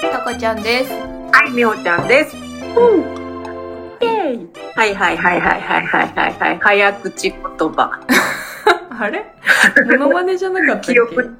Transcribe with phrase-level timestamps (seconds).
[0.00, 0.92] たかちゃんです。
[0.92, 2.36] はい、みほちゃんです。
[2.36, 3.00] うん。
[4.00, 4.48] イェイ。
[4.76, 6.58] はいはいはいはいはいはいはいはい。
[6.60, 8.00] 早口言葉。
[9.00, 9.26] あれ？
[9.98, 11.38] モノマネじゃなかったっ記憶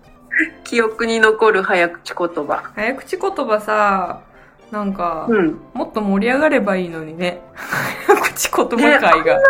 [0.64, 2.71] け、記憶に残る早口言葉。
[2.75, 4.21] 早口言葉さ、
[4.70, 5.59] なんか、うん。
[5.75, 7.40] もっと盛り上がればいいのにね。
[8.06, 9.40] 早口言葉会が。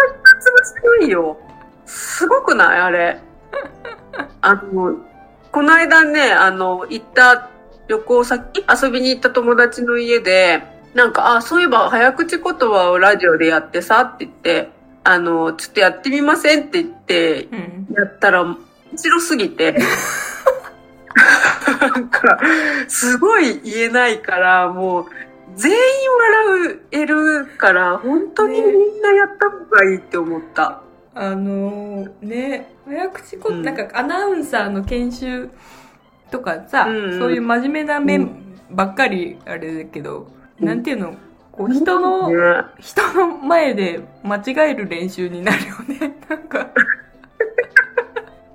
[0.65, 1.39] すごいよ。
[1.87, 2.81] すごくない？
[2.81, 3.21] あれ。
[4.43, 4.97] あの、
[5.51, 7.49] この間ね、あの、行った
[7.89, 10.63] 旅行先、遊びに行った友達の家で、
[10.95, 14.71] なんか、あ、そういえば早口言葉をラジオでやってさって言って、
[15.05, 17.95] あの、ちょっとやってみませんって言って、うん。
[17.95, 18.59] やったら、面
[18.97, 19.79] 白すぎて。
[21.81, 22.39] なんか、
[22.89, 25.07] すごい言えないから、もう、
[25.57, 25.79] 全員
[26.57, 30.83] 笑えるから、本当にみんなやった方がいいって思った。
[31.15, 35.51] あのー、ね、早口言葉、うんなんかアナウンサーの研修
[36.31, 38.23] とかさ、うんうんそういう真面目な面
[38.71, 40.29] うばっかりあれだけど、
[40.61, 41.15] うんなんていうの？
[41.53, 46.17] こう人の、ね人の前で間違える練習になるよね。
[46.29, 46.69] なんか、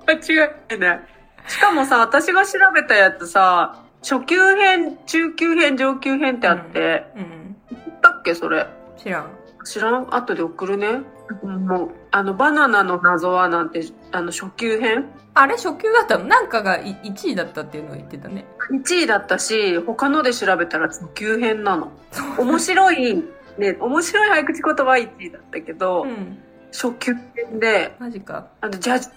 [0.06, 1.00] 間違いない。
[1.46, 7.56] しかもさ、私が調べたやつさ、初級編、中級編、上級編ってあって、うん。
[7.70, 8.66] 言ったっけそれ。
[8.96, 9.30] 知らん。
[9.64, 10.14] 知らん？
[10.14, 11.02] 後で送るね。
[11.42, 15.06] もう、あの、バナナの謎はなんて、あの、初級編？
[15.34, 16.26] あれ初級だったの？
[16.26, 18.46] なんかが1位だったっていうのを言ってたね。
[18.70, 21.90] 1位だったし、他ので調べたら初級編なの。
[22.38, 23.16] 面白い、
[23.58, 26.38] ね、面白い早口言葉は1位だったけど、うん。
[26.72, 28.46] 初級編で、マジか。
[28.60, 29.10] あの、ジャズ、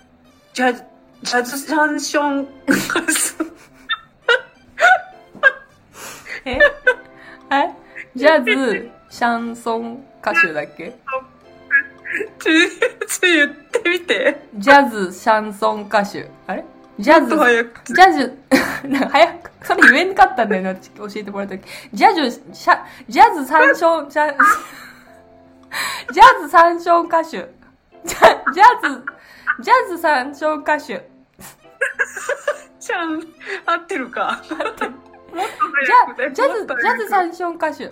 [0.54, 0.84] ジャズ、
[1.22, 2.48] ジャズシャンション、
[6.45, 6.54] え？
[6.56, 6.59] え？
[8.16, 10.98] ジャズ、シャンソン歌手だっけ？
[13.22, 14.48] 言ってみて。
[14.56, 16.30] ジャズ、シャンソン歌手。
[16.48, 16.66] あれ
[17.00, 17.36] ジャズ、
[17.94, 18.38] ジャズ、
[18.88, 21.68] なんか早く、それ言えんかったんだよな、教えてもらった時。
[21.94, 24.36] ジャズ、シャ、ジャズ三唱、ジャ、
[26.11, 27.30] ジャズ三唱歌手。
[27.32, 27.48] ジャ、
[28.05, 28.16] ジャ
[28.82, 29.05] ズ、
[29.61, 31.08] ジャズ三唱歌手。
[32.80, 33.22] ちゃん、
[33.66, 34.42] 合ってるか。
[34.49, 37.76] もっとジャ、ジャズ、ジャズ早く三唱歌手。
[37.78, 37.92] ジャ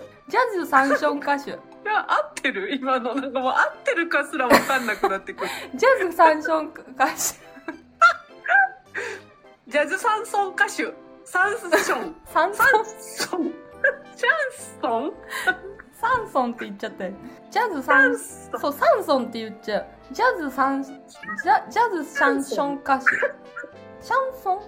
[0.58, 1.56] ズ三唱歌手。
[1.86, 2.74] いや、合ってる？
[2.74, 5.50] 今の、なんかもう合ってるかすらわかんなくなってくる。
[5.76, 7.46] ジャズ三唱歌手。
[9.68, 10.92] ジャズサンソン歌手。
[11.24, 12.16] サンソン。
[12.24, 13.52] 三サ son ンソン。
[14.16, 15.12] シャンソン
[15.92, 17.12] サンソンって言っちゃったよ。
[17.50, 18.60] ジャズサ三ンソン。
[18.60, 19.86] そう、サンソンって言っちゃう。
[20.12, 23.04] ジャズ三、ジャ、ジャズシャンション歌手。
[23.06, 24.60] シャンソン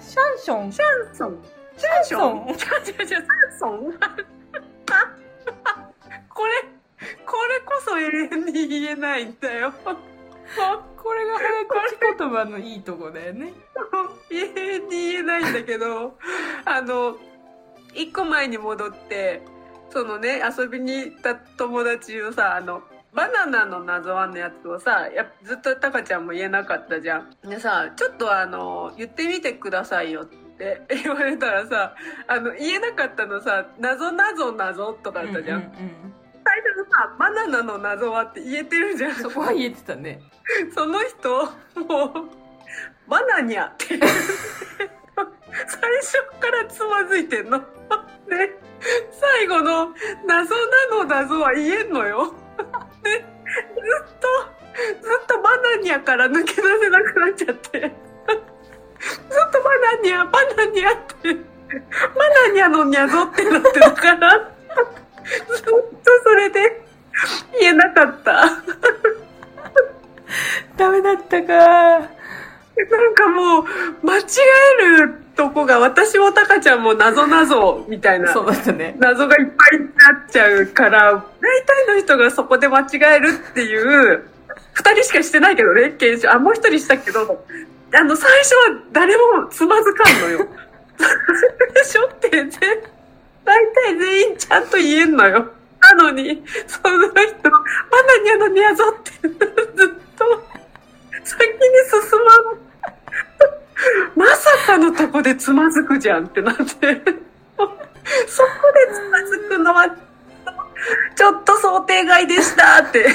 [0.00, 1.44] シャンションシャンソン。
[1.76, 2.58] シャンション。
[2.58, 3.98] シャンソン
[6.36, 6.52] これ、
[7.24, 9.72] これこそ永遠に言えないんだよ。
[10.96, 13.54] これが早口言葉のいいとこだよね。
[14.30, 16.18] 永遠に言えないんだけど、
[16.66, 17.16] あの、
[17.94, 19.40] 一個前に戻って、
[19.88, 22.82] そのね、遊びに行った友達をさ、あの、
[23.14, 27.30] バナナの謎はのやつをさ、やずっとタカちゃんも言えなかったじゃん。
[27.48, 31.94] でさ、ちょっとあの、言ってみてくださいよって 言われたらさ、
[32.26, 35.60] あの、言えなかったのさ、謎謎謎とかだったじゃん。
[35.60, 36.25] うんうん最初のさ、バ
[37.46, 39.10] ナナの謎はって言えてるじゃん。
[39.10, 40.20] うんそこは言えてたね。
[40.74, 41.44] その人、
[41.86, 43.86] もう、バナニャって。
[43.88, 43.98] 最
[46.02, 47.58] 初からつまずいてんの。
[47.58, 47.64] で、
[49.10, 49.94] 最後の
[50.26, 52.34] 謎なの謎は言えんのよ。
[53.02, 54.28] で、ずっと、
[55.02, 57.80] ずっとバナニャから抜け出せなくなっちゃって。
[57.80, 57.90] ずっ
[59.52, 65.72] とバナニャ、バナニャって、バナニャのニャぞってなってたから、ずっと
[66.24, 66.85] それで
[67.60, 68.44] 言えなかった。
[70.76, 71.54] ダメだったか。
[71.54, 72.08] なん
[73.14, 73.64] かもう、
[74.02, 74.22] 間違
[74.80, 78.94] えるとこが、私もタカちゃんも謎謎みたいなそうね。
[78.98, 79.92] 謎がいっぱいにな
[80.26, 81.22] っちゃうから、大
[81.86, 82.84] 体の人がそこで間違
[83.16, 84.28] えるっていう、
[84.74, 86.28] 二人しかしてないけどね、研修。
[86.28, 87.46] あ、もう一人したけど、
[87.94, 90.46] あの、最初は誰もつまずかんのよ。
[91.86, 92.50] 最初って全、
[93.44, 95.46] 大体全員ちゃんと言えんのよ。
[95.80, 99.38] なのに、その人、バナニャのニャゾってずっ
[100.16, 100.24] と
[101.24, 101.54] 先に
[101.90, 102.66] 進まん。
[104.16, 106.64] まさかのとこでつまずくじゃんってなって。
[106.64, 106.94] そこで
[108.94, 109.88] つまずくのは、
[111.14, 113.02] ちょっと想定外でしたって。
[113.02, 113.10] で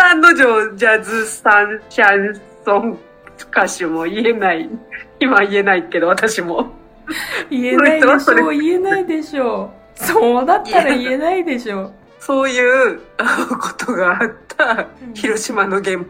[0.00, 2.98] 案の定、ジャズサンシャンソン
[3.50, 4.68] 歌手も言えない。
[5.20, 6.72] 今言えないけど、私も。
[7.50, 8.50] 言えないでしょう。
[8.50, 9.85] 言えないでしょう。
[9.96, 11.92] そうだったら言えないでしょう。
[12.20, 13.00] そういう
[13.60, 16.04] ことがあったうん広島の現場。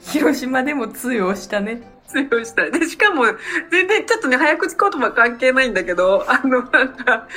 [0.00, 1.82] 広島でも通用したね。
[2.06, 2.72] 通用したい。
[2.72, 3.24] で、しかも、
[3.70, 7.28] 全然ちょっとね、早口言葉関係ないんだけど、あの、なんか、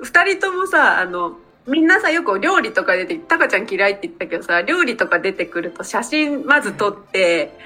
[0.00, 7.58] 二人ともさ、あの、みんなさ、よく料理とか出て、タカちゃん嫌いって言ったけどさ、料理とか出てくると写真まず撮って、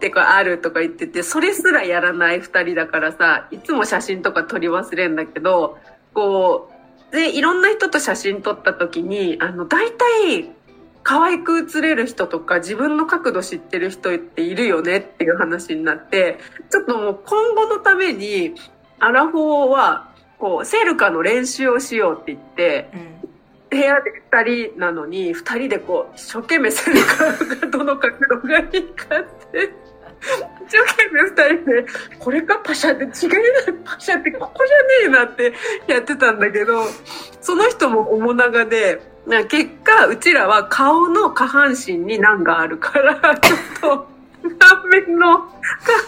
[0.00, 5.76] ってかあるとか言ってて、それすらやらない二人だからさ、いつも写真とか撮り忘れんだけど、
[6.14, 6.70] こ
[7.12, 10.50] う、で、いろんな人と写真撮った時に、あの、大体、
[11.02, 16.38] 可愛く写れる人とか自分の角度知ってる人っているよねっていう話になって、
[16.70, 18.54] ちょっともう今後のために、
[19.00, 23.20] アラフォーは、こう、セルカの練習をしようって言って、うん。
[23.70, 29.72] 部屋で二人なのに、二人でこう、一生懸命セルカがどの角度がいいかって、
[30.66, 31.86] 一生懸命二人で、
[32.18, 35.54] これかパシャって違いない、パシャってここじゃねえなって
[35.86, 36.84] やってたんだけど、
[37.40, 44.08] その人も面長で、な結果、うちらは顔の下半身に難があるから、ちょっと、
[44.58, 45.48] 顔面の下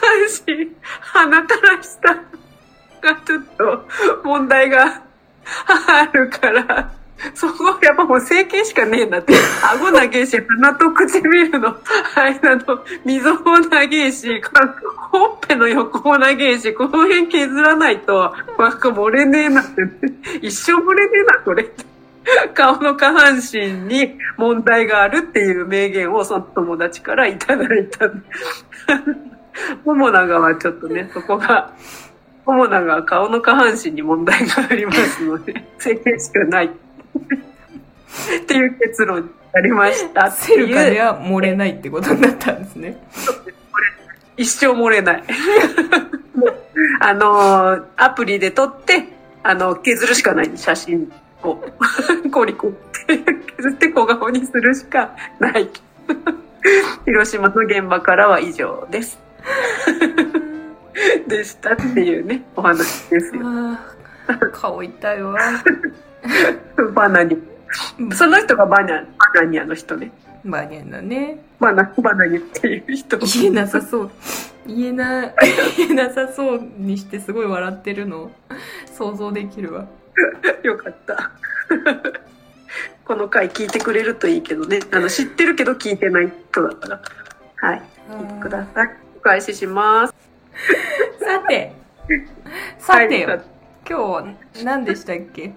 [0.00, 3.86] 半身、鼻から下がちょっと
[4.24, 5.02] 問題が
[5.88, 6.92] あるから、
[7.34, 9.34] そこはやっぱもう整形しかねえなって。
[9.62, 11.76] 顎長えし、鼻と唇の
[12.14, 14.42] 間の溝も長えし、
[15.10, 19.82] ほっぺの横も長えし、この辺削らないと、なんか漏れねえなって、
[20.40, 21.92] 一生漏れねえな、これって。
[22.54, 28.10] 顔の下半身に問題があるっていう名言をその友達からいただいた。
[29.84, 31.72] 桃長はちょっとね、そこが、
[32.46, 36.70] 桃長は顔の下半身に問題がありますので、整形しかない。
[37.18, 42.96] っていう結論になりましたって セルカでは漏れないってことになったんですね。
[44.36, 45.24] 一生漏れない。
[47.00, 49.04] あのーアプリで撮って、
[49.42, 51.12] あの、削るしかない写真
[51.42, 51.58] を。
[52.32, 52.70] コリコっ
[53.06, 53.18] て
[53.56, 55.68] 削って小顔にするしかない。
[57.04, 59.18] 広島の現場からは以上です。
[61.26, 63.42] でしたっていうね、お話ですよ。
[64.52, 65.38] 顔痛いわ。
[66.94, 67.36] バナニ。
[68.14, 69.02] その人がバナ
[69.34, 70.12] バナニアの人ね。
[70.44, 71.38] バニャンだね。
[71.60, 73.18] バナ、バナニっていう人。
[73.18, 74.10] 言えなさそう。
[74.66, 75.32] 言えな、
[75.76, 78.30] 言えなさそうにしてすごい笑ってるの
[78.92, 79.86] 想像できるわ。
[80.62, 81.30] よかった。
[83.04, 84.80] この回聞いてくれるといいけどね。
[84.90, 87.00] あの、知ってるけど聞いてない人だから。
[87.56, 87.82] はい。
[88.10, 88.90] 聞いてください。
[89.16, 90.14] お返しします。
[91.20, 91.72] さて、
[92.78, 93.40] さてよ、はい
[93.88, 95.54] 今日何でしたっけ？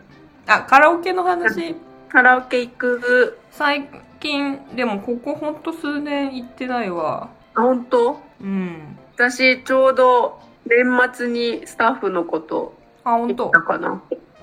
[0.48, 1.76] あ、カラオケの話。
[2.10, 3.40] カラオケ行く。
[3.52, 3.90] 最
[4.20, 7.30] 近、でもここほんと数年行ってないわ。
[7.54, 8.22] あ、本当？
[8.42, 8.98] うん。
[9.16, 12.74] 私、ちょうど年末にスタッフのこと
[13.04, 13.74] あ、ほんと言った。
[13.74, 14.02] かな。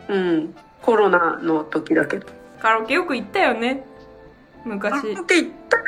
[0.09, 0.55] うん。
[0.81, 2.27] コロナの時だけど。
[2.61, 3.85] カラオケよく行ったよね。
[4.81, 5.19] カラ昔。
[5.19, 5.85] オケ行ったね。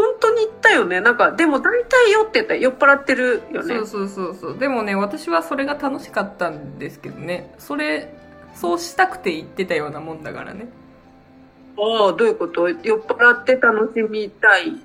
[0.00, 1.02] 本当に行ったよね。
[1.02, 2.54] なんか、でも大体酔ってた。
[2.54, 3.86] 酔っ払ってるよねそう。
[3.86, 4.58] そうそうそう。
[4.58, 7.54] でもね、私はそれが楽しかったんですけどね。
[7.58, 8.14] それ、
[8.54, 10.68] そうしたくて行ってたようなもんだからね。
[11.78, 12.70] ああ、どういうこと？
[12.70, 14.80] 酔っ払って楽しみたい。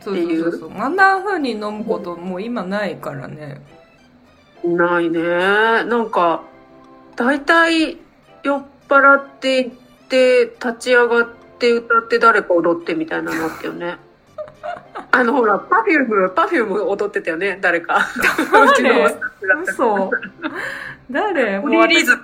[0.00, 0.72] そうそうそうそう。
[0.78, 3.60] あんな風に飲むこともう今ないからね。
[4.64, 5.20] ないね。
[5.22, 6.42] なんか、
[7.16, 7.98] 大体
[8.42, 9.76] 酔っ払って行っ
[10.08, 11.28] て、立ち上がっ
[11.58, 13.98] て歌って誰か踊ってみたいなのあったよね。
[15.10, 17.98] あのほら、 Perfume、Perfume 踊ってたよね、誰か。
[17.98, 18.00] う
[18.76, 20.10] ちのスタッフだった嘘。
[21.10, 21.58] 誰？
[21.58, 22.18] オもうリーズ。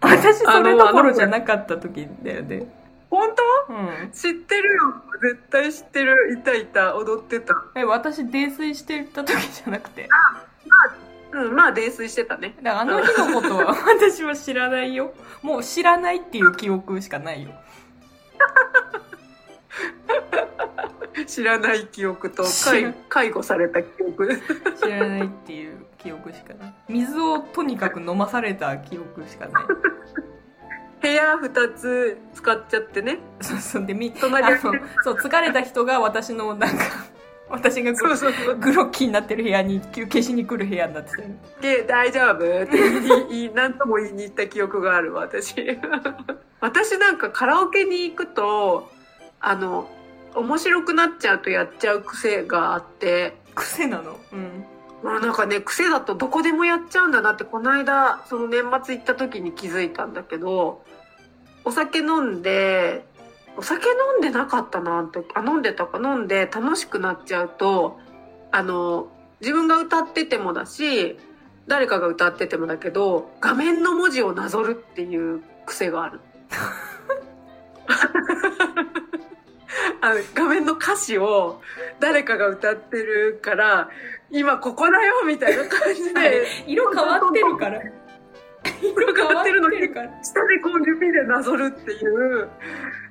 [0.00, 2.66] 私それどころじゃなかった時だよね。
[3.10, 3.28] 本
[3.68, 3.74] 当？
[3.74, 3.76] う
[4.06, 4.10] ん。
[4.12, 4.94] 知ってるよ。
[5.20, 6.32] 絶対知ってる。
[6.32, 6.96] いたいた。
[6.96, 7.54] 踊ってた。
[7.74, 10.08] え、私泥酔してた時じゃなくて。
[11.32, 12.54] うん、まあ泥酔してたね。
[12.62, 15.12] だからあの日のことは私は知らないよ。
[15.42, 17.50] もう知らないっていう記憶しかないよ。
[21.26, 24.40] 知らない記憶と介介護された記憶。
[24.82, 26.74] 知らないっていう記憶しかない。
[26.88, 29.64] 水をとにかく飲まされた記憶しかない。
[31.00, 33.18] 部屋二つ使っちゃってね。
[33.40, 33.86] そうそう。
[33.86, 34.60] で、み、あ隣の、
[35.02, 36.84] そう、疲れた人が私のなんか、
[37.48, 38.56] 私がグロそうそうそう。
[38.56, 41.36] グロッキーになってる部屋に休憩しに来る部屋になってたよね。
[41.60, 42.68] で、大丈夫って
[43.30, 45.54] 言い何とも言いに行った記憶があるわ、私。
[46.60, 48.90] 私なんかカラオケに行くと、
[49.40, 49.90] あの、
[50.34, 54.16] 面白くなっちゃうとやっちゃう癖があって、癖なの？
[54.32, 54.64] うん。
[55.02, 60.84] まあなんかね、癖だとどこでもやっちゃうんだなって、この間、その年末行った時に気づいたんだけど、
[61.64, 63.04] お酒飲んで、
[63.56, 65.98] お酒飲んでなかったな、あの時あ、飲んでたか？
[65.98, 67.98] 飲んで楽しくなっちゃうと、
[68.52, 69.08] あの、
[69.40, 71.18] 自分が歌っててもだし、
[71.66, 76.20] 誰かが歌っててもだけど、画面の文字をなぞるっていう癖がある。
[80.02, 81.60] あの画面の歌詞を
[81.98, 83.88] 誰かが歌ってるから、
[84.30, 87.80] 今ここだよみたいな感じで、色変わってるから。
[88.82, 89.76] 色変わってるのに。
[89.78, 92.48] 下でこう指でなぞるっていう、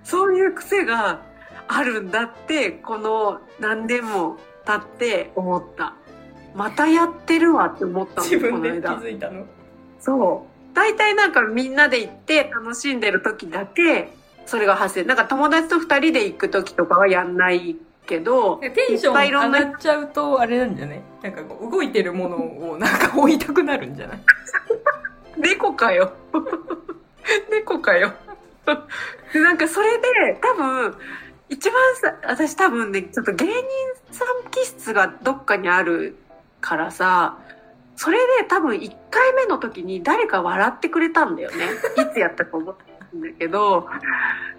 [0.04, 1.22] そういう癖が
[1.68, 5.96] あるんだって、この何年も経って思った。
[6.56, 8.88] またやってるわって思ったの、自分で気。
[8.88, 9.46] づいたの。
[10.00, 10.76] そう。
[10.76, 14.14] 大体なんかみんなで行って楽しんでる時だけ、
[14.46, 15.04] それが発生。
[15.04, 17.76] なんか友達と二人で行く時とかはやんない
[18.08, 21.02] けど、テンション上がっちゃうと、あれなんじゃない？
[21.22, 22.38] なんかこう、動いてるもの
[22.72, 24.20] をなんか追いたくなるんじゃない？
[25.38, 26.12] 猫かよ。
[27.52, 28.14] 猫かよ。
[29.34, 30.96] で、なんかそれで、多分、
[31.50, 33.54] 一番さ、私多分ね、ちょっと芸人
[34.12, 36.16] さん気質がどっかにある
[36.62, 37.38] からさ、
[37.96, 41.66] それで多分1回目の時に誰か笑ってくれたんだよね。
[41.98, 42.84] いつやったか思った
[43.16, 43.88] んだけど、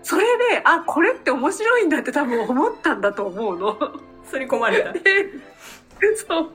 [0.03, 3.79] それで、あ、これって面白いんだって多分思ったんだと思うの。
[4.25, 4.93] 刷り込まれた。
[4.93, 5.01] で、
[6.17, 6.51] そう。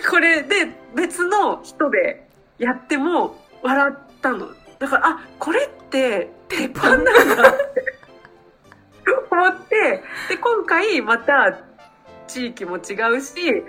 [0.00, 4.48] で、これで別の人でやっても笑ったの。
[4.78, 7.96] だから、あ、これって鉄板なんだって
[9.30, 11.58] 思って、で、今回また
[12.26, 13.64] 地域も違うし、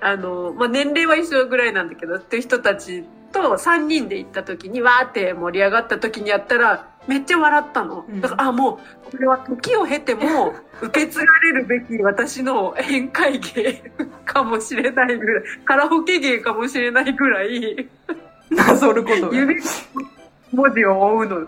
[0.00, 8.04] あの、まあ、年齢は一緒ぐらいなんだけど、っていう人たちと3人で行った時に、わーって盛り上がった時にやったら、めっちゃ笑ったの。
[8.08, 13.92] うんだから、あ、もう、これは時を経ても、受け継がれるべき私の宴会芸
[14.24, 17.88] かもしれないぐらい、カラオケ芸かもしれないぐらい、
[18.50, 19.36] なぞることが。
[19.36, 19.56] 指
[20.52, 21.40] 文字を追うの。
[21.40, 21.46] バ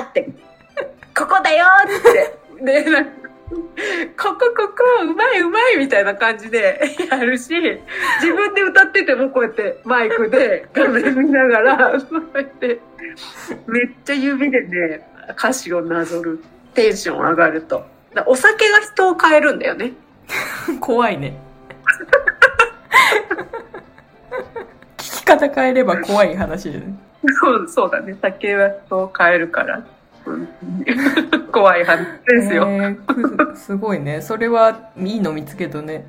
[0.00, 0.28] ーって、
[1.16, 2.64] ここだよって。
[2.64, 3.10] で、なんか
[4.16, 6.80] ここここ、うまいうまいみたいな感じで
[7.10, 7.50] やるし、
[8.20, 12.80] 自分で歌っててもこうやってマイクで 画面見ながら、こうやって、
[13.66, 16.40] めっちゃ指でね、歌詞をなぞる。
[16.74, 17.86] テンション上がると。
[18.14, 19.92] だお酒が人を変えるんだよね。
[20.80, 21.38] 怖いね。
[24.98, 26.94] 聞き方変えれば怖い話だね。
[27.40, 28.16] そう、そうだね。
[28.20, 29.84] 酒は人を変えるから。
[30.26, 30.48] う ん
[31.52, 32.64] 怖い話ですよ。
[32.68, 34.20] えーくすごいね。
[34.20, 36.06] それはいいの見つけたね。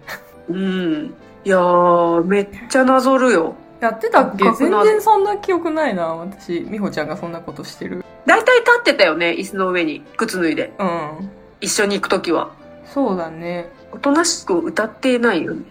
[0.49, 1.13] うん。
[1.43, 3.55] いやー、めっちゃなぞるよ。
[3.79, 4.43] やってたっけ？
[4.53, 6.07] 全然そんな記憶ないな。
[6.15, 8.03] 私、美穂ちゃんがそんなことしてる。
[8.25, 10.03] 大体立ってたよね、椅子の上に。
[10.17, 10.73] 靴脱いで。
[10.79, 11.29] うん。
[11.61, 12.49] 一緒に行くときは。
[12.85, 13.69] そうだね。
[13.91, 15.61] おとなしく歌ってないよね。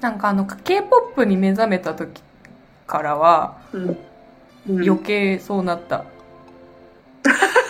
[0.00, 2.22] なんかあの、K-POP に目覚めた時
[2.86, 3.88] からは、うん。
[3.88, 3.96] うん
[4.82, 6.04] 余計そうなった。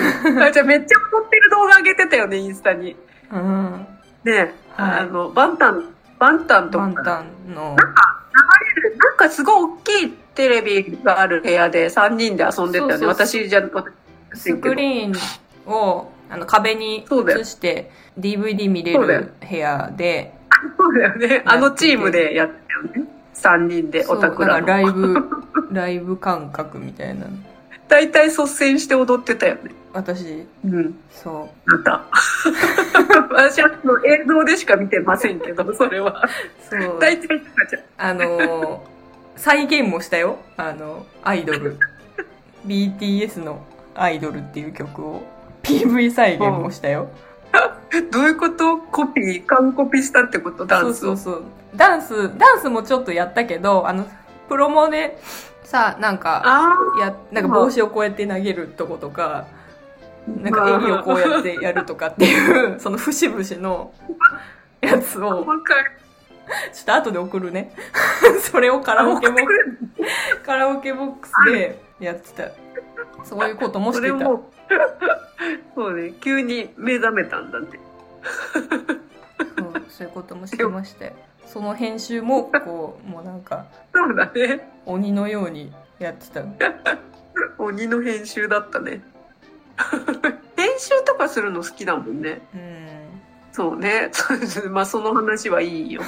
[0.42, 2.96] あじゃあめっちゃ踊ってる動画上げてたよね、インスタに。
[3.32, 3.86] うん。
[4.24, 5.84] ねはいあの、バンタン、
[6.18, 6.84] バンタンとか。
[6.84, 12.92] バンタンの、なんかすごい大きいテレビがある部屋で3人で遊んでたよね。
[12.92, 13.92] そうそう私じゃ、私
[14.34, 20.32] スクリーンをあの壁に映して DVD 見れる部屋で、
[20.76, 21.42] そうだよね。
[21.44, 22.54] あのチームでやって
[22.94, 23.10] たよね。
[23.34, 24.92] 3人で、オタクらだからライの。
[24.92, 25.28] ブ、
[25.72, 27.30] ライブ感覚みたいなの。
[27.90, 29.72] 大体率先して踊ってたよね。
[29.92, 30.94] 私、うん。
[31.10, 31.70] そう。
[31.70, 32.04] また。
[33.34, 36.28] 私はその映像でしか見てませんけど、 それは。
[36.70, 36.98] そう。
[37.00, 37.42] 大体。
[37.98, 38.78] あのー、
[39.34, 40.38] 再現もしたよ。
[40.56, 41.76] あの、アイドル。
[42.64, 43.60] BTS の
[43.96, 45.22] アイドルっていう曲を
[45.64, 47.08] PV 再現もしたよ。
[48.12, 48.78] どういうこと？
[48.78, 50.64] コピー、完コピしたってこと？
[50.64, 51.16] ダンスを？
[51.16, 51.44] そうそうそう。
[51.74, 54.06] ダンス、ダンスもちょっとやったけど、あの、
[54.50, 55.16] プロモで
[55.62, 60.40] さ、なんか、あや、なんか帽子をこうやって投げるとことか、あ。
[60.42, 63.94] なんか襟をこうやってやるとかっていう、その節々の
[64.80, 65.44] やつを。
[65.44, 67.72] ちょっと後で送るね。
[68.42, 69.52] それをカラオケボック
[70.34, 72.50] ス、カラオケボックスでやってた。
[73.24, 74.18] そういうこともしてた。
[75.76, 77.68] そうね、急に目覚めたんだね。
[79.56, 81.29] そうそういうこともしてまして。
[81.46, 84.70] その編集も、こう、もうなんか、そうだね。
[84.86, 86.42] 鬼のようにやってた。
[87.58, 89.02] 鬼の編集だったね。
[90.56, 92.40] 編集とかするの好きだもんね。
[92.54, 92.80] うん。
[93.52, 94.10] そうね。
[94.70, 96.02] まあその話はいいよ。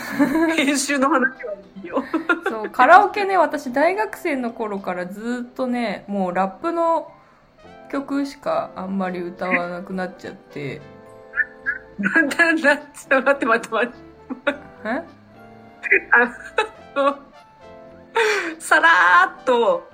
[0.56, 2.04] 編集の話はいいよ。
[2.48, 7.12] そう、カラオケね、私大学生の頃からずっとね、もうラップの
[7.90, 10.80] 曲しかあんまり歌わなくなっちゃって、
[11.98, 13.96] なんだなんだ、ちょっと待って待って待って。
[14.84, 15.21] え？
[16.12, 17.18] あの、
[18.58, 19.88] さらーっと、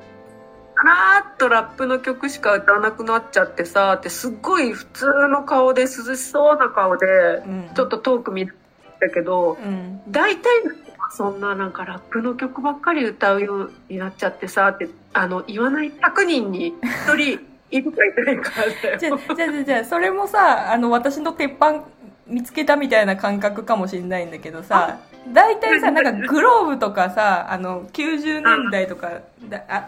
[0.76, 7.70] さらーっとラップの曲しか歌わなくなっちゃってさ、ってすっごい普通の顔で涼しそうな顔で、うん。
[7.74, 10.00] ちょっと遠く見たけど、うん。
[10.08, 16.74] 大体の人はそんななんかラップの曲ばっかり歌うようになっちゃってさ、って、あの、言わない100人に
[17.06, 17.40] 1人
[17.70, 18.50] いるかいないか
[18.82, 18.98] だよ。
[18.98, 21.84] じゃあ、じゃあ、じゃそれもさ、あの、私の鉄板
[22.26, 24.98] 見つけたみたいな感覚かもしれないんだけどさ、
[25.32, 29.20] 大体さ、なんかグローブとかさ、あの、90年代とか、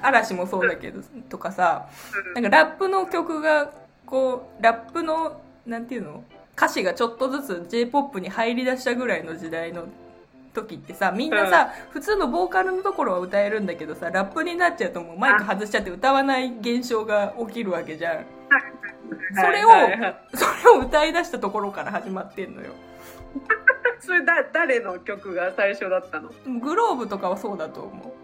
[0.03, 1.89] 嵐もそうだけど、とかさ、
[2.35, 3.73] なんかラップの曲が、
[4.07, 6.25] こう、ラップの、なんていうの？
[6.57, 9.87] 歌詞がちょっとずつ J-POP に入り出したぐらいの時代の
[10.53, 18.27] 時ってさ、みんなさ、普通のボーカルのところは歌えるんだけどさ、ラップになっちゃうともうマイク外しちゃって歌わない現象が起きるわけじゃん。
[19.37, 20.17] それをはいはいはい。
[20.35, 22.73] それを歌い出したところから始まってんのよ。
[24.03, 26.31] それだ、誰の曲が最初だったの？
[26.61, 28.15] globe とかはそうだと思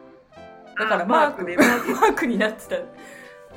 [0.75, 0.79] う。
[0.79, 1.57] だからあマーク、ね。
[1.57, 2.27] マーク。
[2.27, 2.77] になってた。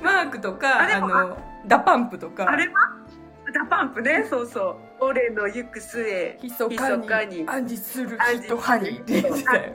[0.03, 2.73] マークとか、あの、 DA PUMP とか、あれは？
[3.53, 4.75] DA PUMP ね、そうそう。
[4.99, 7.43] 俺の行く末、ひそかに。
[7.43, 7.49] に。
[7.49, 9.73] 暗示する人ハニーって言ってたよ。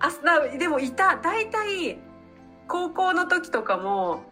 [0.00, 1.16] あなでもいた。
[1.16, 1.98] 大体
[2.66, 4.24] 高校の時とかも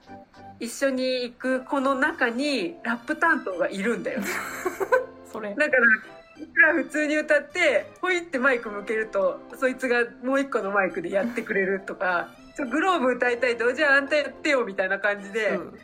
[0.61, 4.21] 一緒に行く子の中にラップ担当がいるんだよ
[5.37, 5.55] それ。
[5.55, 5.83] だから
[6.39, 12.29] 僕ら普通に歌ってほいってマイク向けるとそいつがもう一個のマイクでやってくれるとか
[12.71, 15.61] グローブ歌いたいとじゃああんたやってよみたいな感じで、う。
[15.61, 15.79] ん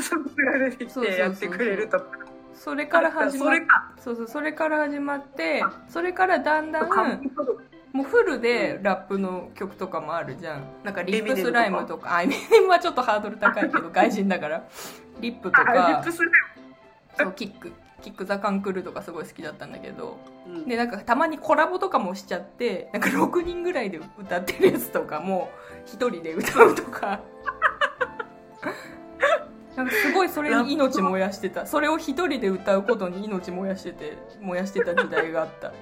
[0.00, 2.06] そいつが出てきてやってくれるとか。
[2.54, 3.92] それから始まっそれか。
[4.00, 6.88] そうそう、それから始まって、それからだんだん、
[7.92, 10.64] もうフルでラップの曲とかもあるじゃん。
[10.82, 14.64] なんかリップスライムとか、あ、エミネムはちょっとハードル高いけど、外人だから。
[15.20, 16.24] リップとあリッかそ
[17.28, 25.50] う、キック、キックザカンクルーとかすごい好きだったんだけど、うんで、なんかたまにコラボとかもしちゃって、なんか6人ぐらいで歌ってるやつとかも、
[25.86, 27.20] 1人で歌うとか。
[29.76, 31.66] なんかすごいそれに命燃やしてた。
[31.66, 35.72] それを一人で歌うことに命燃やしてて、燃やしてた時代があった。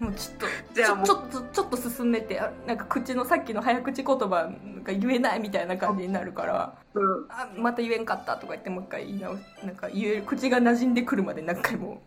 [0.00, 4.50] もうちょっと、じゃあちょっと、ちょっと進めて、あなんか口のさっきの早口言葉
[4.84, 7.26] が言えないみたいな感じになるから、うん。
[7.28, 12.00] あ、また言えんかったとか言ってもう一回言い直し、なんか言える、口が馴染んでくるまで何回も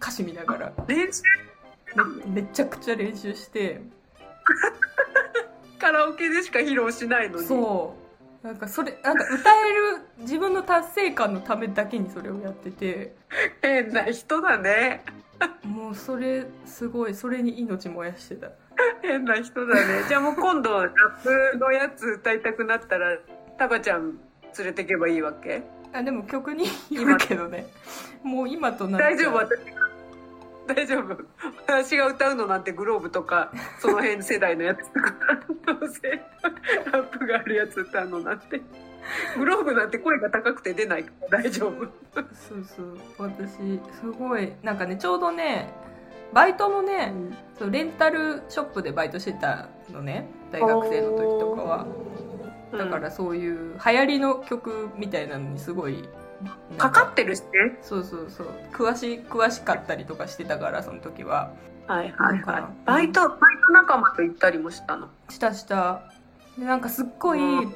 [0.00, 1.22] 歌詞見ながら、練習？
[2.26, 3.80] めめちゃくちゃ練習して、
[5.80, 7.46] カラオケでしか披露しないのに？
[7.46, 7.94] そ
[8.44, 8.46] う。
[8.46, 13.16] なんかそれ、なんか歌える自分の達成感のためだけにそれをやってて、
[13.62, 15.02] 変な人だね
[15.64, 18.50] もうそれ、すごい、それに命燃やしてた。
[19.02, 20.04] 変な人だね。
[20.08, 23.16] じゃあもう今度ラップのやつ歌いたくなったら
[23.58, 24.18] タバちゃん
[24.56, 25.62] 連れてけばいいわけ？
[25.92, 27.66] あ、でも曲によるけどね。
[28.22, 29.88] もう今とな大丈夫私が。
[30.66, 31.16] 大丈夫。
[31.66, 35.14] 私が歌うのなんてグローブとかその辺世代のやつとか
[35.66, 36.08] どうせ。
[36.92, 38.60] ラップがあるやつ歌うのなんて
[39.36, 41.84] グローブなんて声が高くて出ないから大丈夫
[42.32, 42.98] そうそう。
[43.18, 43.52] 私、
[44.00, 45.72] すごい、なんかね、ちょうどね、
[46.32, 47.12] バイトもね、
[47.58, 50.26] そうレンタルショップでバイトしてたのね。
[50.52, 51.86] 大学生の時とかは。
[52.72, 56.06] だからそういう流行りの曲みたいなのにすごい、
[56.76, 58.46] かかってるしねそうそうそう。
[58.72, 61.50] 詳し、詳しかったりとかしてたから、その時は。
[61.86, 65.08] はいはいはいバイトバイト仲間と行ったりもしたの？
[65.30, 66.02] したした。
[66.58, 67.72] で、なんかすっごい、うん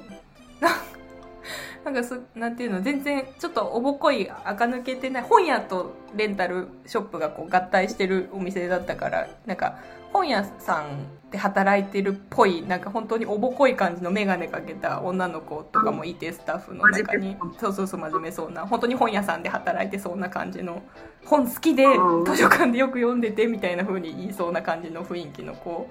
[1.84, 9.78] なんかす、なんていうの、全然ちょっとおぼっこい、垢抜けてない、本屋とレンタルショップがこう合体してるお店だったから、なんか、
[10.12, 17.36] 本屋さんで働いてるっぽい、なんか本当におぼこい感じのメガネかけた女の子とかもいて、スタッフの中に。
[17.58, 18.66] そうそうそう、真面目そうな。
[18.66, 20.82] 本当に本屋さんで働いてそうな感じの、
[21.24, 25.88] 本好きでうん図書館でよく読んでてみたいな風に言いそうな感じの雰囲気の子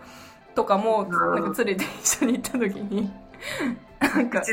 [0.56, 3.12] とかも、うんなんか連れて一緒に行った時に、
[4.00, 4.42] なんか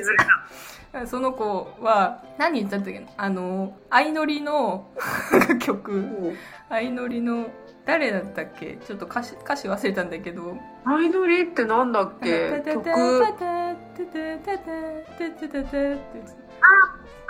[1.06, 4.88] その子は、何言ったっけあの、相乗りの
[5.60, 6.34] 曲、
[6.68, 7.46] 相乗りの、
[7.84, 8.76] 誰だったっけ？
[8.86, 12.60] ちょっと歌詞、歌詞忘れたんだけど、アイドリってなんだっけ？
[12.74, 12.84] 曲？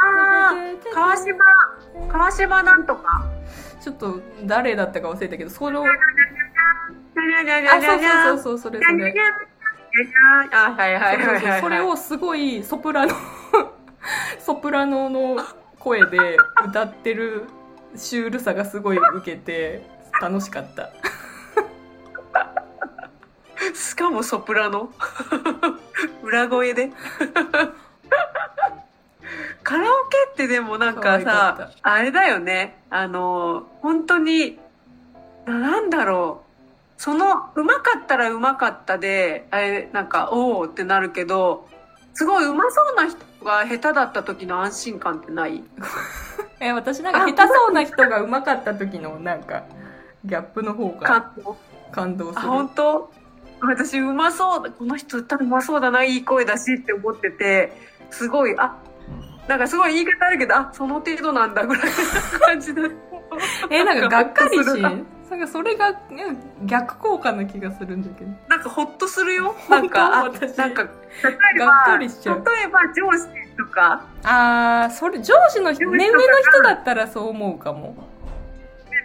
[0.00, 1.44] あー川島
[2.08, 3.24] 川島なんとか
[3.80, 9.12] ちょっと誰だったか忘れたけど、それを、にゃにゃにゃあ、そうそうそうそれそれ。
[10.52, 13.14] あはいはいはいはいはいそれをすごいソプラノ、
[14.38, 15.36] ソプラノの
[15.78, 17.44] 声で歌ってる
[17.96, 20.90] シュールさがすごい受けて、楽しかった。
[23.74, 24.90] しかもソプラノ。
[26.22, 26.90] 裏声で。
[29.62, 32.82] カラオケってでもなんかさっあれだよね。
[32.90, 34.58] あの本当に
[35.44, 36.48] ななんだろう。
[37.00, 41.68] そのうまかったらうまかったであれなんかおおってなるけど
[42.12, 45.62] すごいうまそうな人が下手だった時の安心感ってない？
[46.60, 49.64] え、私なんか下手そうな人が上手かった時のなんか、
[50.24, 51.32] ギャップの方が
[51.92, 52.48] 感動する。
[52.48, 53.12] 本当？
[53.60, 57.72] 私うまそうだこの人歌うまそうだないい声だしって思ってて
[58.10, 58.76] すごい、あ、
[59.48, 62.82] なんかすごい言い方あるけど、あ、その程度なんだぐらいな感じだ。
[63.70, 64.82] え、なんかがっかりし、
[65.30, 68.30] なんかそれがうん逆効果な気がするんだけど。
[68.48, 69.54] なんかほっとするよ？
[69.68, 70.88] なんか、なんか、例
[71.56, 77.94] えば、がっかりしちゃう例えば上司とか、あー、それ上司の人、上司とかが目上の人だったらそう思うかも。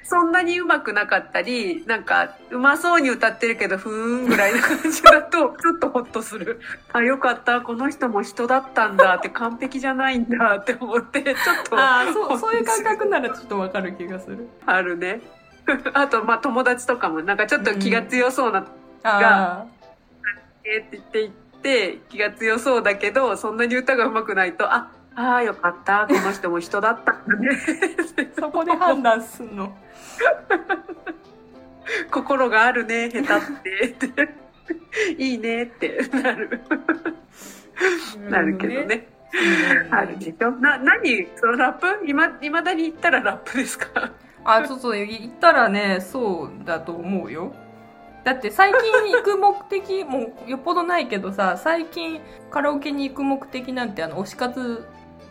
[0.06, 6.60] そんなに上手くなかったり、なんか、うまそうに歌ってるけど、ふーんぐらいな感じだと、 ちょっとほっとする。
[6.92, 11.36] あ、よかった、この人も人だったんだって、完璧じゃないんだって思って、ちょっ
[11.70, 14.50] と、あー、そう、そういう感覚ならちょっとわかる気がする。
[14.66, 15.22] あるね。
[15.94, 18.66] あと、まあ、友達とかも、なんかちょっと気が強そうな、
[19.04, 19.66] あ
[20.66, 27.50] えーって言って言って、気が強そうだけど、そんなに歌が上手くないと、あ、ああ、よかった、この人も人だったんだね。
[27.50, 29.76] ー、 そこで判断すんの？
[32.12, 33.96] 心があるね、下手って。
[35.18, 36.62] いいねってなる。
[38.30, 39.08] なるけどね。
[39.92, 40.52] あるでしょ？
[40.52, 41.28] な、何？
[41.36, 41.88] そのラップ？
[42.06, 44.12] 今、いまだに言ったらラップですか？
[44.46, 47.54] あ、そうそう、言ったらね、そうだと思うよ。
[48.24, 48.82] だって最近
[49.18, 54.88] 行く目的、もうよっぽどないけどさ、最近カラオケに行く目的なんてあの、推し活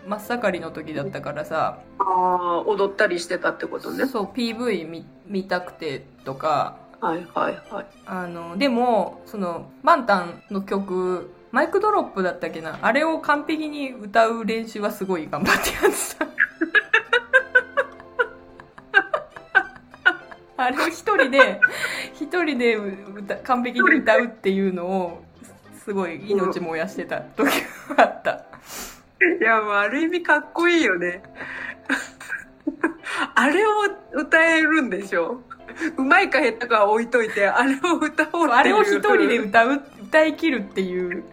[0.06, 4.06] 真っ盛りの時だったからさ、ああ、踊ったりしてたってことね。
[4.06, 7.86] そう、PV 見見たくてとか、はいはいはい。
[8.06, 16.26] あの、でも、その、マンタンの曲、マイクドロップだったっけなあれを完璧に歌う練習はすごい頑張ってやってた。
[20.56, 21.60] あれを一人で、
[22.14, 25.24] 一人で歌完璧に歌うっていうのを、
[25.84, 27.48] すごい命燃やしてた時
[27.96, 28.44] があった。
[29.40, 31.22] いや、もうある意味かっこいいよね。
[33.34, 33.70] あれを
[34.12, 35.40] 歌えるんでしょ？
[35.96, 38.46] うまいか下手かは置いといて、あれを歌おう。
[38.48, 41.24] あれを一人で歌う、歌い切るっていう。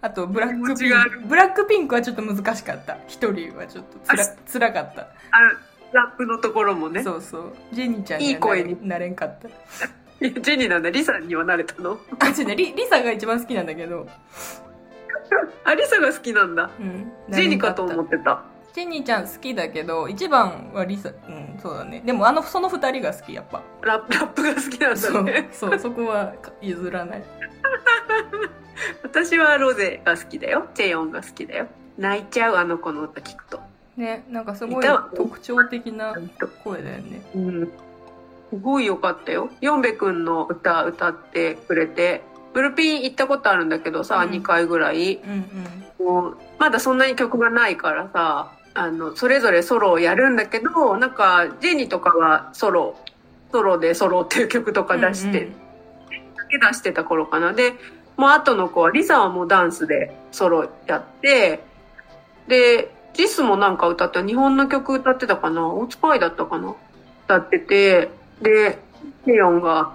[0.00, 1.20] あと、ブラックピンク。
[1.28, 2.98] ブラックピンクはちょっと難しかった。
[3.06, 5.02] 一人はちょっとつらあ辛かった。
[5.02, 5.06] あ
[5.94, 7.02] ラップのところもね。
[7.04, 7.52] そうそう。
[7.72, 9.48] ジェニーちゃんにいい声になれんかった。
[9.48, 10.90] ジェニーなんだ。
[10.90, 11.98] リサにはなれたの？
[12.18, 12.56] あ、違うね。
[12.56, 14.06] リリサが一番好きなんだけど。
[15.64, 16.68] あ、リサが好きなんだ。
[16.80, 17.12] うん。
[17.30, 18.42] ジェニーかと思っってた。
[18.72, 22.02] ジェニーちゃん好きだけど、一番はリサ、うん、そうだね。
[22.04, 23.62] でもあの、その二人が好き、やっぱ。
[23.82, 27.22] ラップラップが好きなんだね。、そう、そこは譲らない。
[29.04, 30.66] 私はロゼが好きだよ。
[30.74, 31.68] チェヨンが好きだよ。
[31.96, 33.60] 泣いちゃう、あの子の歌聞くと。
[33.96, 36.14] ね、なんかすごい特徴的な
[36.64, 37.22] 声だよね。
[37.34, 37.72] うん。
[38.50, 39.50] すごい良かったよ。
[39.60, 42.22] ヨンベくんの歌歌ってくれて。
[42.52, 45.16] ブルピン行ったことあるんだけどさ、うん2回ぐらい。
[45.16, 45.32] うん
[46.00, 46.06] うん。
[46.06, 52.96] もうまだそんなに曲がないからさ、あの、それぞれソロをやるんだけど、なんか、ジェニーとかはソロ、
[53.52, 55.52] ソロでソロっていう曲とか出して、うん
[56.36, 57.52] だけ出してた頃かな。
[57.52, 57.74] で、
[58.16, 61.60] もう後の子は、リサはもうダンスでソロやって、
[62.48, 65.66] で、ジスもなんか歌って、日本の曲歌ってたかな？
[65.68, 66.74] オーツパイだったかな？
[67.24, 68.10] 歌ってて、
[68.42, 68.78] で、
[69.24, 69.92] ヘヨンが、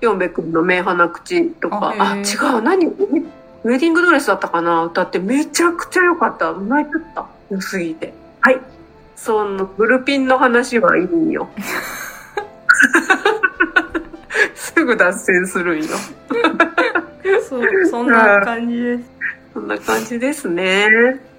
[0.00, 2.86] ヨンベ君の目鼻口とか、あ、違ーう、何？
[2.86, 4.84] ウェディングドレスだったかな？
[4.84, 6.52] 歌ってめちゃくちゃ良かった。
[6.52, 7.26] 泣いちゃった。
[7.50, 8.14] 良すぎて。
[8.40, 8.60] はい。
[9.16, 11.48] その、ブルピンの話はいいよ。
[14.54, 15.88] すぐ脱線するんよ。
[17.48, 19.04] そう、そんな感じです。
[19.52, 20.88] そんな感じですね。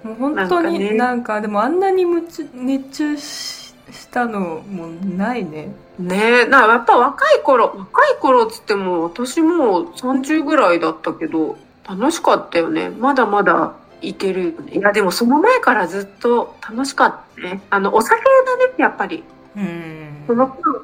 [0.02, 12.88] もう本当にななんんかねかでもあんなに夢中熱中ししたのもないねねえ、なやっぱ若い頃、若い頃っつっても、私もう30ぐらいだったけど、楽しかったよね。
[12.88, 14.78] まだまだいけるよね。
[14.78, 17.60] いや、でもその前からずっと楽しかったね。
[17.70, 19.22] あの、お酒だね、やっぱり。
[19.56, 20.82] うんその頃、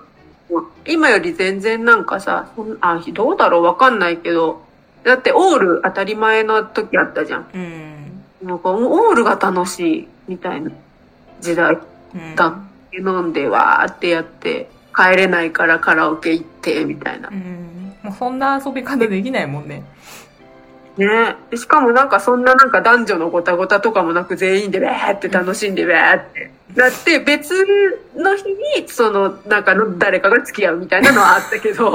[0.87, 4.63] 今より全然なんかさ、あ、どうだろうわかんないけど、
[5.05, 7.47] だってオール当たり前の時あったじゃん。
[7.55, 10.71] うんなんかオールが楽しいみたいな
[11.41, 11.79] 時代。
[12.15, 12.59] うんだ
[12.93, 17.33] 飲んでわーってやって、帰れないからカラオケ行って、みたいなう。
[17.33, 19.85] んもうそんな遊び方できないもんね
[20.99, 21.37] ね。
[21.55, 26.51] しかもなんかそんななんか男女のごたごたとかもなく全員でわーって楽しんでわーって。
[26.75, 27.55] だって別
[28.15, 28.45] の日
[28.81, 31.91] にそのなんかの誰かが付き合うみたいなのはあったけど、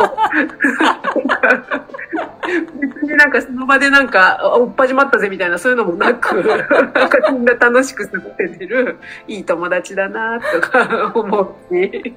[2.82, 6.58] 別になんかその場でなんかおっぱじまったぜみたいなそういうのもなく、な
[7.06, 8.98] んかみんな楽しく過ごせてる。
[9.28, 12.16] いい友達だなとか思うし、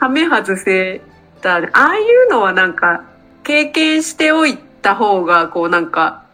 [0.00, 1.02] はめ外せ
[1.42, 3.04] た、ああいうのはなんか
[3.44, 6.24] 経験しておいてた方がこうなんか、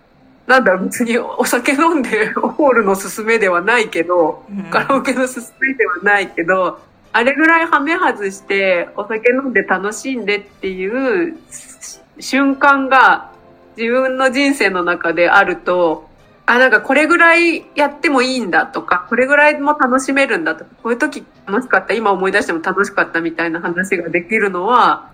[0.46, 4.64] なんだろう別にお酒飲んでホールの勧めではないけど、うん。
[4.64, 6.80] カラオケの勧めではないけど、
[7.12, 13.30] あれぐらいはめ外してお酒飲んで楽しんでっていうし瞬間が
[13.76, 16.08] 自分の人生の中であると、
[16.46, 25.10] あ、なんかこれぐらいやってもいいんだとか、これぐらいも楽しめるんだとか、こういう時楽しかった、今思い出しても楽しかったみたいな話ができるのは、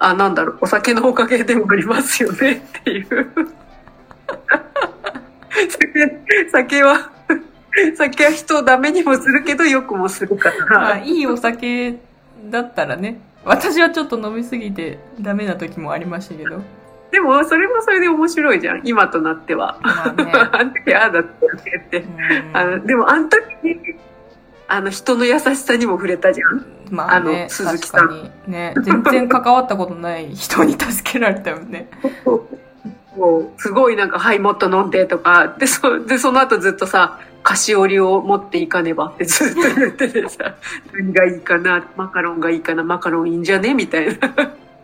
[0.00, 3.06] あ、なんだろう、お酒のおかげでもありますよね っていう。
[5.68, 7.10] 酒、酒は、
[7.96, 10.98] 酒は人をダメにもするけど、よくもするかまあ、ら。
[10.98, 11.98] いいお酒
[12.50, 13.20] だったらね。
[13.44, 16.62] 私はちょっと飲みすぎてダメな時もありましたけど。
[17.10, 19.78] でも、それもそれで面白いじゃん、今となっては。
[19.82, 20.32] まあね。
[20.52, 21.98] あの時ああだったよねって。
[21.98, 23.78] うんあの、でもあの時に、
[24.70, 26.94] あの人の優しさにも触れたじゃん。
[26.94, 28.30] まあねあの、鈴木さん。
[28.46, 31.88] ね、全然関わったことない人に助けられたよね。
[33.16, 40.54] もう、すごいなんか、はい、もっと飲んでとか、で、そ、で、その後ずっとさ、菓子折りを持っていかねばって ずっと言っててさ、
[40.92, 44.32] 何がいいかな、マカロンがいいかな、マカロンいいんじゃねみたいな。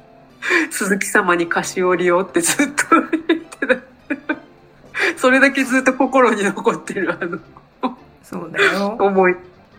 [0.71, 2.75] 鈴木様に菓子折りをってずっと
[3.29, 3.77] 言ってた。
[5.17, 7.39] それだけずっと心に残ってる、あの、
[8.23, 8.97] そうだよ。
[8.99, 9.37] 思い。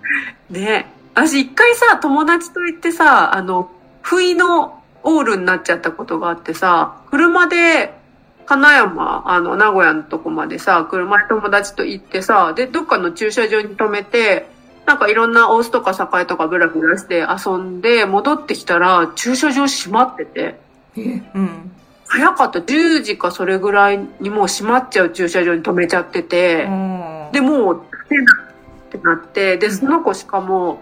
[0.49, 7.97] ね私一回さ、友達と行ってさ、あの、不意のオールになっちゃったことがあってさ、車で、
[8.45, 14.47] 金山、あの、名古屋のとこまでさ、車で友達と行ってさ、で、どっかの駐車場に止めて、
[14.85, 15.91] なんかいろんな大須とか
[16.21, 20.59] 栄とかブラブラして遊んで、戻ってきたら、駐車場閉まってて、
[20.95, 21.01] え、
[21.33, 21.71] うん。
[22.07, 22.59] 早かった。
[22.59, 27.81] 10時かそれぐらいにもう閉まっちゃう駐車場に止めちゃってて、うんで、もう、
[28.87, 30.79] ってなって、で、その子しかも、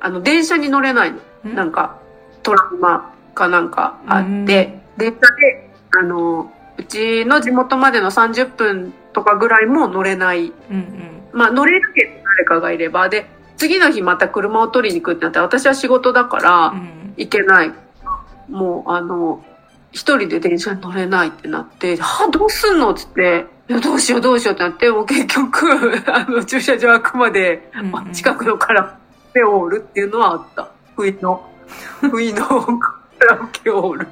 [0.00, 1.18] あの、電車に乗れないの。
[1.44, 1.98] うんなんか、
[2.42, 5.70] トラウマかなんかあって、うん電車で、
[6.00, 10.52] あの、うちの地元までの30分とかぐらいも乗れない。
[10.70, 11.20] うんうん。
[11.32, 13.08] まあ、乗れるけど誰かがいれば。
[13.08, 17.72] で、次の日また車を取りに行くってなって、私は仕事だからうん行けない。
[18.48, 19.44] もう、あの、
[19.92, 22.90] 一人で電車に乗れないってなって、はあ、どうすんの？
[22.90, 28.96] っつって、どうしようどうしようってなって、もう結局、 あの、駐車場開くまで、うんまあ近くのカラ
[29.30, 30.68] オケオールっていうのはあった。
[30.94, 31.44] 不意の、
[32.00, 32.94] 不意のカ
[33.26, 34.08] ラオケオール。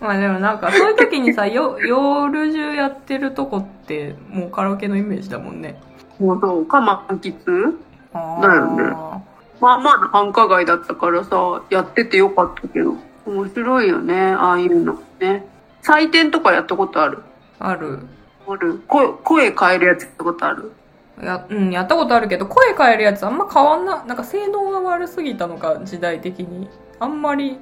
[0.00, 5.80] まあでもなんかそういう時にさ、よ 夜中やってるとこってもうカラオケのイメージだもんね。
[6.18, 7.76] もうそうか、満喫
[8.14, 8.82] あだよね
[9.60, 12.96] まあまあな繁華街だったからさ、やっててよかったけど。
[13.26, 15.46] 面白いよね、ああいうのね。
[15.82, 17.18] 採点とかやったことある？
[17.60, 18.00] ある。
[18.52, 20.72] ある声、声変えるやつやったことある？
[21.22, 26.68] や、うん、やったことあるけど、声変えるやつあんま変わんな、なんか性能が悪すぎたのか、時代的に。
[26.98, 27.58] あんまり、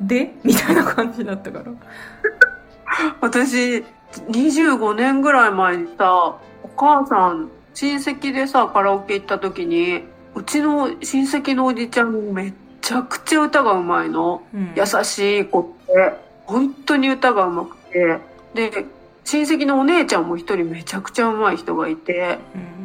[0.00, 0.34] で？
[0.42, 1.64] みたいな感じだったから。
[3.20, 3.84] 私、
[4.28, 10.04] 25年ぐらい前にさ、お母さん、親戚でさ、カラオケ行った時に、
[10.34, 14.42] うちの親戚のおじちゃんめっちゃくちゃ歌がうまいの。
[14.54, 14.72] うん。
[14.76, 16.12] 優しい子って、
[16.46, 18.18] 本当に歌がうまくて、
[18.54, 18.86] で、
[19.24, 22.38] 親戚のお姉ちゃんも一人めちゃくちゃうまい人がいて、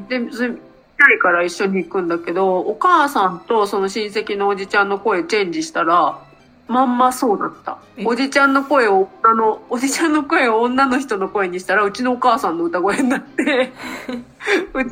[0.09, 0.27] うん。
[0.27, 0.53] で、それ
[0.97, 6.19] たいから一緒に行くんだけど、お母さんとその親戚のおじちゃんの声チェンジしたら、
[6.67, 8.05] まんまそうだったえ？
[8.05, 13.71] おじちゃんの声を女の、 おじちゃんの声を女の人の声にしたら、うちのお母さんの歌声になって、
[14.73, 14.91] うち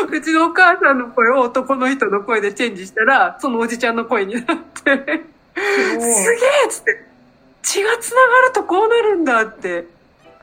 [0.00, 7.04] の、うちのお母さんの声を男の人の声でチェンジしたら、そのおじちゃんの声になって、すげえっつって、
[7.62, 9.86] 血が繋がるとこうなるんだって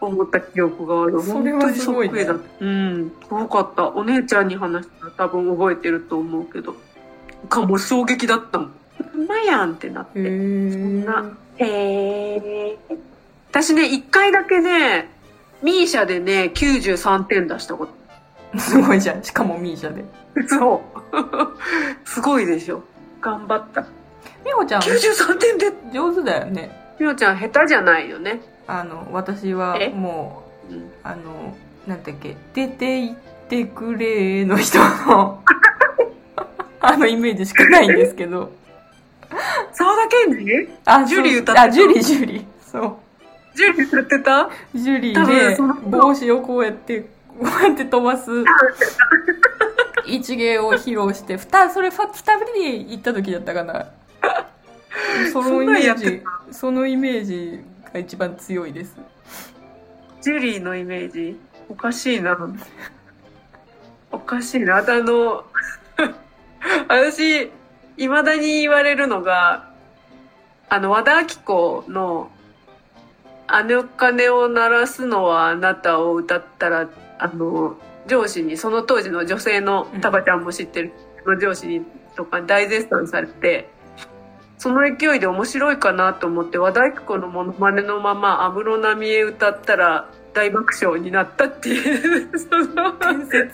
[0.08, 1.22] 思った記憶がある。
[1.22, 2.40] それはすごいね本当にそっくりだ。
[2.60, 3.12] うん。
[3.22, 3.90] すごかった。
[3.90, 6.76] お姉ちゃんに話したら多分覚えてると思うけど。
[7.48, 8.68] かもう衝撃だったもん。
[9.16, 10.20] うまいやんってなって。
[10.20, 12.98] へーなへー。
[13.52, 15.10] 私ね、一回だけね、
[15.64, 18.60] ミーシャでね、93点出したこと。
[18.60, 19.24] すごいじゃん。
[19.24, 20.04] しかもミーシャで。
[20.48, 21.00] そう。
[22.06, 22.84] すごいでしょ。
[23.22, 23.86] 頑張った。
[24.46, 26.96] みほちゃん、93点で、上手だよね。
[27.00, 28.42] みおちゃん下手じゃないよね。
[28.72, 29.90] あの、私はえ？
[29.90, 33.16] もうあの、なんだっけ、出て行っ
[33.50, 35.44] てくれの人の、
[36.80, 38.52] あのイメージしかないんですけど。
[39.74, 40.68] 沢田研二？
[40.86, 41.64] あ、ジュリー歌ってた？
[41.64, 42.46] あ、ジュリー、ジュリー。
[42.62, 42.96] そう。
[43.58, 44.50] ジュリー歌ってた？
[44.76, 45.58] ジュリーで
[45.90, 47.08] 帽子をこうやって、こ
[47.42, 48.30] うやって飛ばす
[50.06, 53.88] 一芸を披露して、ふた、それふ二人で行った時だったかな。
[55.34, 58.96] そのイメージ、そのイメージが一番強いです。
[60.22, 62.38] ジュリーのイメージおかしいな。
[64.12, 64.78] おかしいな。
[64.78, 65.46] あの、
[66.88, 67.52] 私、
[67.98, 69.70] 未だに言われるのが、
[70.68, 72.32] あの、和田アキ子の、
[73.48, 80.92] あの鐘を鳴らすのはあなたを歌ったら、あの、上司に、その当時の女性のうん、タバちゃんも知ってる、
[81.26, 83.70] の上司にとか大絶賛されて、
[84.60, 92.68] その勢いで面白いかなと思って、和田アキ子のモノマネのまま、安室奈美恵歌ったら、大爆笑になったっていう、その、
[93.00, 93.50] それを、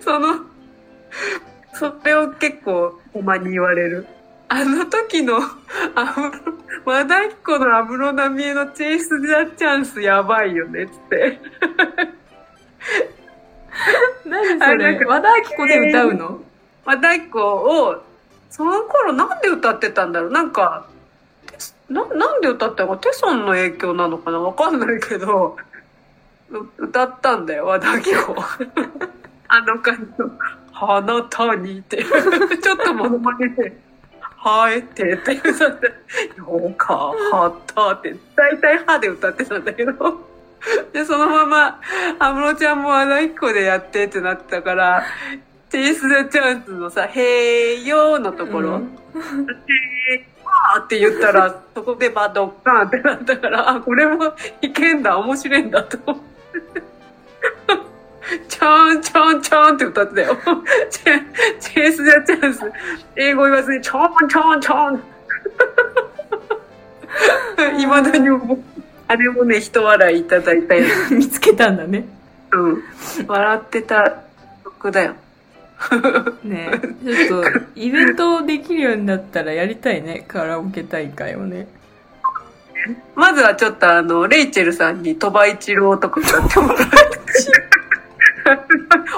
[0.00, 0.40] その、
[1.74, 4.06] それを結構、ほんまに言われる。
[4.48, 5.38] あの時の、
[5.96, 6.32] あ
[6.84, 11.40] 和田アキ子の安室奈美恵のチェイス・ザ・チャンスやばいよね、つって。
[14.24, 15.04] 何それ？
[15.04, 16.40] 和田アキ子で歌うの？
[16.84, 18.00] 和田アキ子を、
[18.50, 20.30] その頃なんで歌ってたんだろう？
[20.30, 20.86] なんか、
[21.88, 22.96] な、なんで歌ったの？
[22.96, 24.38] かテソンの影響なのかな？
[24.38, 25.56] わかんないけど、
[26.50, 28.34] う歌ったんだよ、和田アキ子。
[29.48, 30.30] あの感じの、
[30.72, 33.76] 花谷って、ちょっとモノマネで、
[34.20, 35.36] はえてって。
[35.36, 35.86] 歌って、
[36.38, 39.92] よか、はったって、大体歯で歌ってたんだけど、
[40.92, 41.80] で、そのまま、
[42.18, 45.04] 安室ちゃんも和田アキ子でやってってなったから、
[45.70, 56.26] チェイス・ザ・チャンスのさ、へーよーのところ、うんへーって言ったら、そこでバドッカーンってなったから、あ、これもいけんだ、面白いんだと思って。
[58.48, 60.36] ちゃんちゃんちゃんって歌ってたよ。
[60.90, 61.22] チェ
[61.60, 62.60] チェイス・ザ・チャンス。
[63.16, 65.02] 英語言わずに、ちゃんちゃんちゃん。
[67.80, 68.28] いまだに
[69.08, 70.84] あれもね、人笑いいただいたよ。
[71.10, 72.04] 見つけたんだね
[72.52, 72.82] うん。
[73.26, 74.22] 笑ってた
[74.64, 75.14] 曲だよ。
[76.42, 76.70] ね
[77.04, 81.68] えちょっとイベントできるようになったらやりたいねカラオケ大会をね
[83.14, 86.84] まずはちょっとあの、レイチェルさんに鳥羽一郎とか歌ってもらって。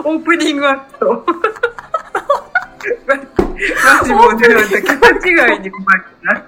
[0.05, 1.27] オープニングアクト。
[3.07, 6.44] マジもうね、なんか気違いにうまいな。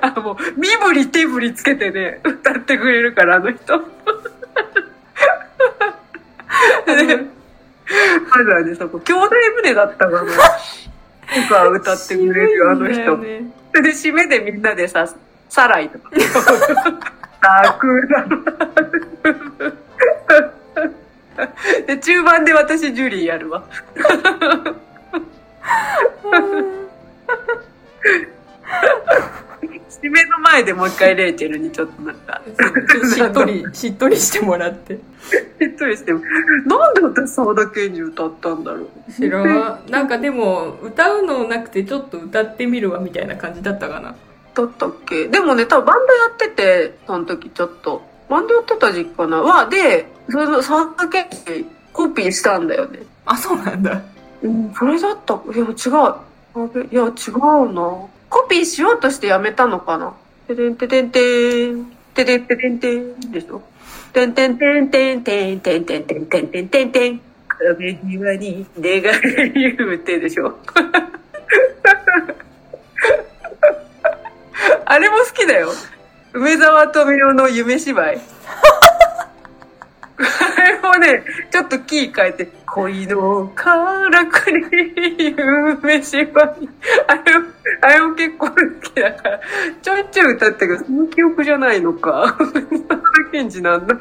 [0.00, 3.78] あ、もう、身振り手振りつけてね、歌ってくれるから、あの人。
[6.86, 7.26] で
[8.30, 9.30] まずはね、そこ、兄弟
[9.62, 10.20] 船だったかな。
[10.20, 13.16] とか歌ってくれる、あの人。
[13.18, 15.06] ねで締めでみんなでさ、
[15.48, 16.10] サライとか。
[17.64, 18.26] 桜。
[21.86, 23.64] で、中盤で私ジュリーやるわ。
[29.90, 32.40] 締めの前でもう一回レイチェルにちょっとなんか、
[33.14, 34.98] しっとりしっとりしてもらってし
[35.64, 36.20] っとりしても、
[36.66, 39.12] なんで私沢田研二歌ったんだろう。
[39.12, 44.14] 知らんなんかでも歌うのなくてちょっと歌ってみるわみたいな感じだったかな
[44.54, 45.28] だったっけ？
[45.28, 48.02] でもね、多分バンドやってて、その時ちょっと。
[48.28, 53.00] バンドやってた時期かなは、で、それの沢田研二コピーしたんだよね。
[53.24, 54.02] あそうなんだ
[54.42, 55.34] うん、それだった。
[55.34, 55.72] いや、違う。
[56.90, 58.06] いや、違うな。
[58.28, 60.14] コピーしようとしてやめたのかな？
[60.48, 61.86] ててんててんてん。
[62.14, 63.62] ててんててんてんでしょ？
[64.12, 67.20] てんてんてんてんてんてんてんてんてんてんてんてん。
[67.48, 69.02] 壁際に願い
[69.52, 70.58] 言うてでしょ。
[74.84, 75.72] あれも好きだよ。
[76.32, 78.20] 梅沢富美男の夢芝居。
[80.18, 83.74] あれもね、ちょっとキー変えて、恋のか
[84.10, 86.68] らくり夢芝居。
[87.08, 87.46] あれも、
[87.80, 89.40] あれも結構好きだから、
[89.80, 92.36] ちょいちょい歌ったけど、その記憶じゃないのか。
[92.36, 92.70] 沢田
[93.32, 93.96] 研二なんだ。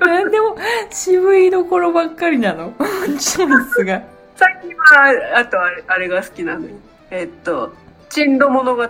[0.00, 0.56] なんでも
[0.90, 2.74] 渋いところばっかりなの
[3.20, 4.02] チョイスが
[4.34, 6.74] 最近は、あとあれあれが好きなのよ。
[7.12, 7.72] えっと、
[8.08, 8.84] 珍島物語。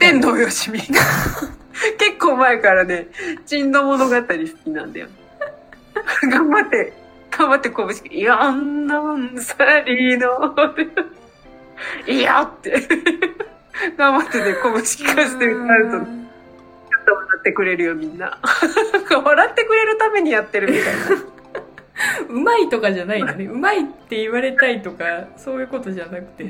[0.00, 0.80] 天童よしみ。
[0.90, 0.98] 結
[2.18, 3.06] 構前からね、
[3.46, 4.24] 珍島物語好
[4.64, 5.06] きなんだよ。
[6.30, 6.92] 頑張って、
[7.30, 10.54] 頑張って拳、いやんなんさりの、
[12.06, 12.72] いやって。
[13.96, 16.04] 頑張ってね、拳聞かせて歌うと、ちょっ
[17.04, 18.38] と笑ってくれるよ、みんな。
[19.24, 21.32] 笑ってくれるためにやってるみたいな。
[22.28, 26.48] うまいとかじゃないのねうまいって言われたいとかそういうことじゃなくて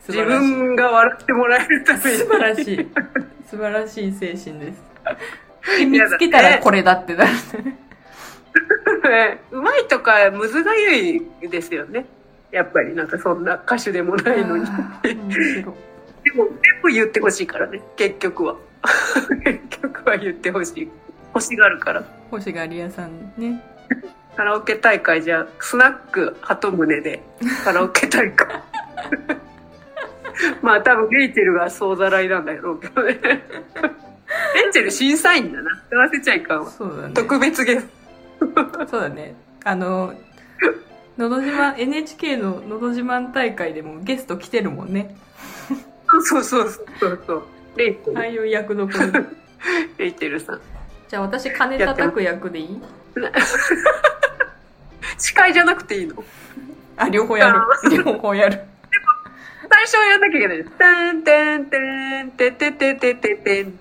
[0.00, 2.18] 素自分が笑ってもらえるために。
[2.18, 2.88] 素晴らしい
[3.46, 5.45] 素晴らしい精神ですで
[5.86, 7.32] 見つけたらこれだってなる
[9.04, 12.06] ね うまいとかむずがゆいですよね。
[12.50, 14.64] やっぱりなんかそんな歌手でもないのに。
[14.64, 18.56] でも全部言ってほしいからね、結局は。
[19.44, 20.88] 結局は言ってほしい。
[21.34, 22.04] 欲しがるから。
[22.30, 23.62] 星がり屋さんね
[24.36, 27.22] カラオケ大会じゃ、スナック鳩宗で
[27.64, 28.62] カラオケ大会。
[30.62, 33.18] まあ多分レイチェルが総ざらいなんだろうけどね。
[34.54, 35.82] レイチェル審査員だな。
[35.92, 36.70] 合わせちゃいかんわ。
[36.70, 37.86] そうだね特別ゲス
[38.90, 39.34] そうだね
[39.64, 40.14] あの
[41.16, 45.16] 「のど自慢 NHK の「のど自慢大会」でもゲスト来てるもんね
[46.08, 46.20] ト。
[46.22, 47.42] そうそうそうそうそう。
[47.76, 48.18] レイチェル。
[48.18, 48.92] ああいう役どこ
[49.98, 50.60] レイチェルさん。
[51.08, 52.80] じゃあ私金叩く役でいい？
[55.18, 56.22] 司会じゃなくていいの？
[56.96, 57.60] あ両方やる
[58.04, 58.60] 両方やる
[59.68, 60.70] 最初はやんなきゃいけないです。
[60.70, 63.78] てんてんてんててててててん。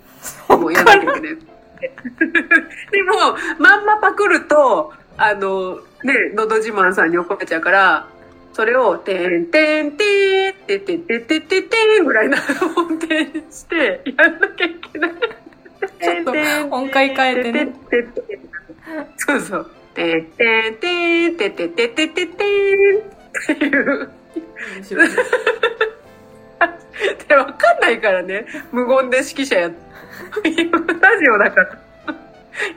[0.49, 1.21] もうやんなきゃいけない。
[2.91, 8.07] でも、まんまパクると、あの、ね、のど自慢さんに怒られちゃうから、
[8.53, 12.37] それを、てんてんてーっててててててーぐらいな
[12.77, 15.11] 音程にして、やんなきゃいけない。
[16.01, 17.73] ちょっと音階変えてね。
[19.17, 19.71] そうそう。
[19.93, 22.37] てんてんてんててててててんっ
[23.45, 24.09] ていう。
[27.27, 28.45] で、わかんないからね。
[28.71, 29.69] 無言で指揮者や
[31.01, 31.77] ラジオだから。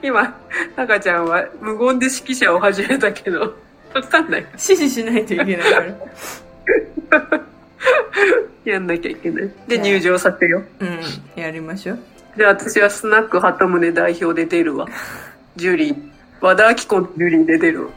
[0.01, 0.37] 今、
[0.75, 3.55] 中ちゃんは無言で指揮者を始めたけど、
[3.93, 4.41] わかんない。
[4.51, 7.41] 指示しないといけないから。
[8.65, 9.51] やんなきゃいけない。
[9.67, 10.85] で、ね入場させよう。
[10.85, 11.41] うん。
[11.41, 11.99] やりましょう。
[12.37, 14.87] で、私はスナック鳩宗代表で出るわ。
[15.55, 15.95] ジュリー。
[16.41, 17.89] 和田アキ子のジュリーで出るわ。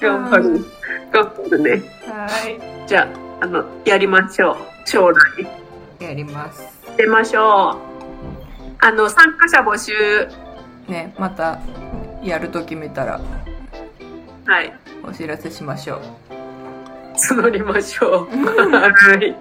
[0.00, 0.64] 頑張る。
[1.12, 1.82] 頑張るね。
[2.06, 2.28] は
[2.86, 4.56] じゃあ、あの、やりましょう。
[4.84, 5.16] 将来。
[6.00, 6.04] い。
[6.04, 6.62] やります。
[6.96, 7.78] 出ましょう。
[8.80, 9.92] あの、参加者募集。
[10.88, 11.60] ね、また、
[12.22, 13.20] やると決めたら、
[14.46, 14.72] はい。
[15.04, 16.00] お知らせしましょう。
[17.34, 18.28] 募りましょう。
[18.34, 18.88] は
[19.20, 19.36] い。